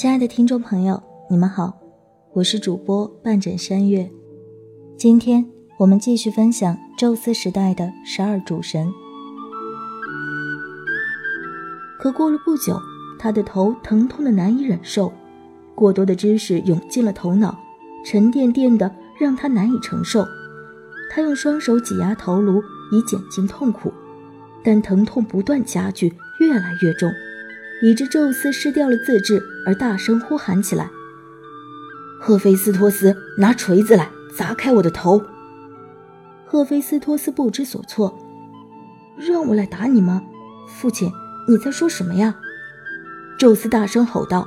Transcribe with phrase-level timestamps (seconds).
[0.00, 1.78] 亲爱的听众朋友，你们好，
[2.32, 4.10] 我是主播半枕山月。
[4.96, 5.44] 今天
[5.78, 8.90] 我们继续分享宙斯时代的十二主神。
[11.98, 12.80] 可过了不久，
[13.18, 15.12] 他的头疼痛的难以忍受，
[15.74, 17.54] 过多的知识涌进了头脑，
[18.02, 20.24] 沉甸甸的让他难以承受。
[21.12, 23.92] 他用双手挤压头颅以减轻痛苦，
[24.64, 27.12] 但疼痛不断加剧，越来越重。
[27.82, 30.90] 以致宙斯失掉了自制，而大声呼喊起来
[32.20, 35.22] ：“赫菲斯托斯，拿锤子来，砸开我的头！”
[36.44, 38.18] 赫菲斯托斯不知所措
[39.16, 40.22] ：“让我来打你吗？
[40.68, 41.10] 父亲，
[41.48, 42.34] 你在说什么呀？”
[43.38, 44.46] 宙斯大声吼道：“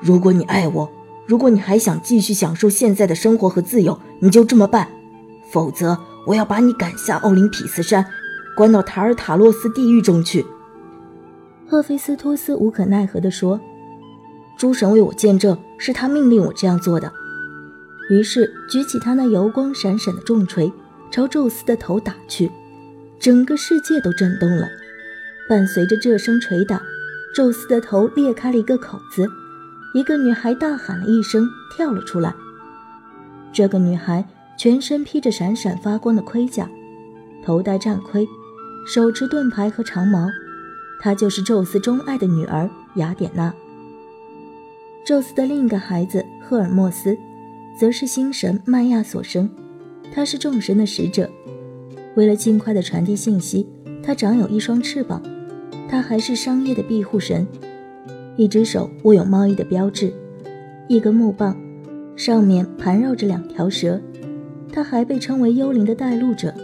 [0.00, 0.90] 如果你爱我，
[1.26, 4.86] 如果你还想继续享受现在的生活和自由，你就这么办；
[5.50, 8.06] 否则，我要把你赶下奥林匹斯山，
[8.56, 10.46] 关到塔尔塔洛斯地狱中去。”
[11.72, 13.58] 赫菲斯托斯无可奈何地说
[14.58, 17.10] ：“诸神为我见证，是他命令我这样做的。”
[18.12, 20.70] 于是举起他那油光闪闪的重锤，
[21.10, 22.50] 朝宙斯的头打去。
[23.18, 24.68] 整个世界都震动了。
[25.48, 26.78] 伴随着这声锤打，
[27.34, 29.26] 宙斯的头裂开了一个口子。
[29.94, 32.34] 一个女孩大喊了一声，跳了出来。
[33.50, 36.68] 这个女孩全身披着闪闪发光的盔甲，
[37.42, 38.28] 头戴战盔，
[38.86, 40.28] 手持盾牌和长矛。
[41.02, 43.52] 她就是宙斯钟爱的女儿雅典娜。
[45.04, 47.18] 宙斯的另一个孩子赫尔墨斯，
[47.76, 49.50] 则是星神曼亚所生，
[50.14, 51.28] 他是众神的使者。
[52.14, 53.66] 为了尽快的传递信息，
[54.00, 55.20] 他长有一双翅膀。
[55.88, 57.44] 他还是商业的庇护神，
[58.36, 60.14] 一只手握有贸易的标志，
[60.88, 61.60] 一根木棒，
[62.14, 64.00] 上面盘绕着两条蛇。
[64.72, 66.54] 他还被称为幽灵的带路者，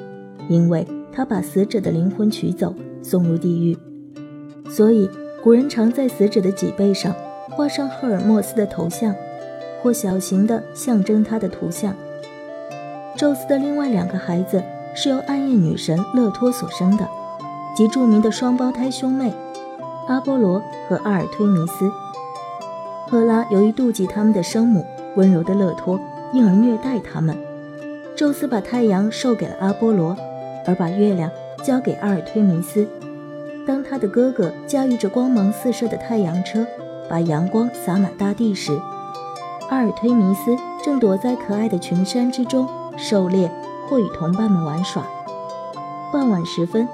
[0.48, 2.72] 因为他把死者的灵魂取走，
[3.02, 3.76] 送入地狱。
[4.70, 5.10] 所以，
[5.42, 7.14] 古人常在死者的脊背上
[7.50, 9.14] 画上赫尔墨斯的头像，
[9.82, 11.94] 或小型的象征他的图像。
[13.16, 14.62] 宙斯的另外两个孩子
[14.94, 17.08] 是由暗夜女神勒托所生的，
[17.76, 19.32] 即著名的双胞胎兄妹
[20.06, 21.90] 阿波罗和阿尔忒弥斯。
[23.08, 24.84] 赫拉由于妒忌他们的生母
[25.16, 25.98] 温柔的勒托，
[26.32, 27.36] 因而虐待他们。
[28.14, 30.16] 宙斯把太阳授给了阿波罗，
[30.66, 31.30] 而把月亮
[31.64, 32.86] 交给阿尔忒弥斯。
[33.68, 36.66] 当他的哥哥驾驭着光芒四射的太阳车，
[37.06, 38.72] 把阳光洒满大地时，
[39.68, 43.50] 阿尔忒弥斯正躲在可爱的群山之中狩猎
[43.86, 45.06] 或与同伴们玩耍。
[46.10, 46.88] 傍晚时分，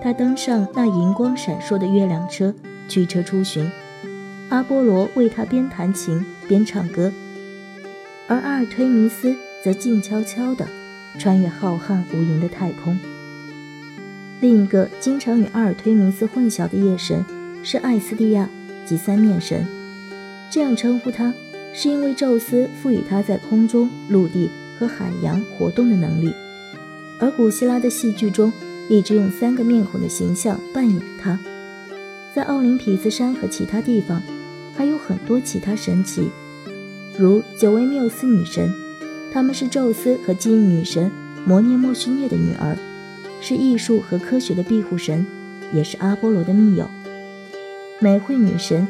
[0.00, 2.54] 他登上那银光闪烁的月亮车，
[2.86, 3.68] 驱车出巡。
[4.50, 7.12] 阿波罗为他边弹琴边唱歌，
[8.28, 10.64] 而阿尔忒弥斯则静悄悄地
[11.18, 12.96] 穿越浩瀚无垠的太空。
[14.40, 17.22] 另一个经常与阿尔忒弥斯混淆的夜神
[17.62, 18.48] 是艾斯蒂亚，
[18.86, 19.66] 即三面神。
[20.50, 21.34] 这样称呼他，
[21.74, 24.48] 是因为宙斯赋予他在空中、陆地
[24.78, 26.32] 和海洋活动的能力。
[27.20, 28.50] 而古希腊的戏剧中
[28.88, 31.38] 一直用三个面孔的形象扮演他。
[32.34, 34.22] 在奥林匹斯山和其他地方，
[34.74, 36.30] 还有很多其他神奇，
[37.18, 38.72] 如九位缪斯女神，
[39.30, 41.10] 她们是宙斯和记忆女神
[41.44, 42.74] 摩涅莫须涅的女儿。
[43.40, 45.24] 是艺术和科学的庇护神，
[45.72, 46.88] 也是阿波罗的密友。
[47.98, 48.86] 美惠女神，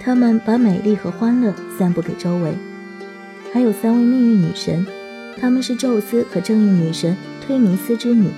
[0.00, 2.54] 她们把美丽和欢乐散布给周围。
[3.52, 4.86] 还有三位命运女神，
[5.38, 8.30] 她们是宙斯和正义女神忒弥斯之女，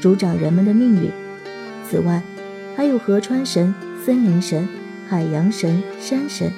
[0.00, 1.10] 主掌人们的命运。
[1.88, 2.22] 此外，
[2.76, 3.72] 还有河川神、
[4.04, 4.68] 森林神、
[5.08, 6.52] 海洋神、山神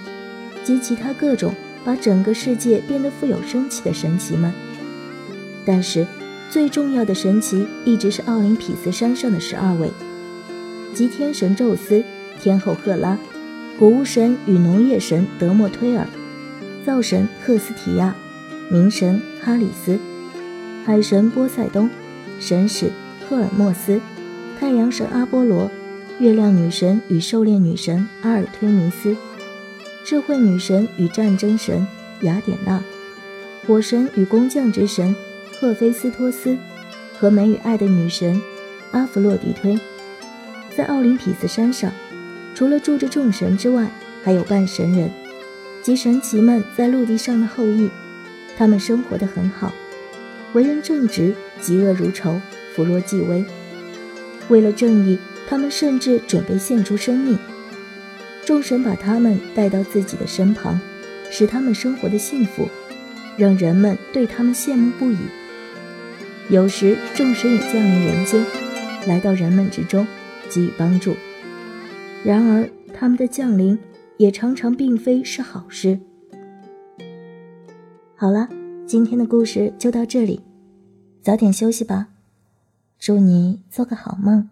[0.64, 4.52] 及其他各种把整个世界变得富有生气的神奇们。
[5.66, 6.06] 但是。
[6.50, 9.88] 最重要的神奇一直是奥林匹斯山上的十二位，
[10.92, 12.02] 即天神宙斯、
[12.40, 13.16] 天后赫拉、
[13.78, 16.04] 谷物神与农业神德莫忒尔、
[16.84, 18.16] 造神赫斯提亚、
[18.68, 19.96] 冥神哈里斯、
[20.84, 21.88] 海神波塞冬、
[22.40, 22.90] 神使
[23.28, 24.00] 赫尔墨斯、
[24.58, 25.70] 太阳神阿波罗、
[26.18, 29.16] 月亮女神与狩猎女神阿尔忒弥斯、
[30.04, 31.86] 智慧女神与战争神
[32.22, 32.82] 雅典娜、
[33.68, 35.14] 火神与工匠之神。
[35.60, 36.56] 赫菲斯托斯
[37.18, 38.40] 和美与爱的女神
[38.92, 39.78] 阿弗洛狄忒，
[40.74, 41.92] 在奥林匹斯山上，
[42.54, 43.90] 除了住着众神之外，
[44.24, 45.10] 还有半神人，
[45.82, 47.90] 即神奇们在陆地上的后裔。
[48.56, 49.70] 他们生活的很好，
[50.54, 52.40] 为人正直，嫉恶如仇，
[52.74, 53.44] 扶弱济危。
[54.48, 57.38] 为了正义，他们甚至准备献出生命。
[58.46, 60.80] 众神把他们带到自己的身旁，
[61.30, 62.66] 使他们生活的幸福，
[63.36, 65.18] 让人们对他们羡慕不已。
[66.50, 68.44] 有时，众神也降临人间，
[69.06, 70.04] 来到人们之中，
[70.50, 71.14] 给予帮助。
[72.24, 73.78] 然而，他们的降临
[74.16, 76.00] 也常常并非是好事。
[78.16, 78.48] 好了，
[78.84, 80.40] 今天的故事就到这里，
[81.22, 82.08] 早点休息吧，
[82.98, 84.48] 祝你做个好梦。